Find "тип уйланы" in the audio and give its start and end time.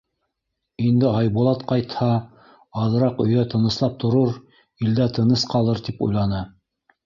5.91-6.45